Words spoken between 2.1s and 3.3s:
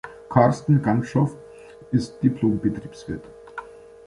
Diplom-Betriebswirt.